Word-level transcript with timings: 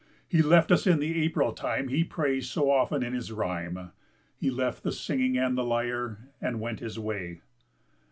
He 0.27 0.41
left 0.41 0.71
us 0.71 0.87
in 0.87 0.97
the 0.99 1.21
April 1.21 1.51
time 1.53 1.89
He 1.89 2.03
praised 2.03 2.49
so 2.49 2.71
often 2.71 3.03
in 3.03 3.13
his 3.13 3.31
rhyme, 3.31 3.91
He 4.35 4.49
left 4.49 4.81
the 4.81 4.91
singing 4.91 5.37
and 5.37 5.55
the 5.55 5.63
lyre 5.63 6.27
and 6.41 6.59
went 6.59 6.79
his 6.79 6.97
way. 6.97 7.41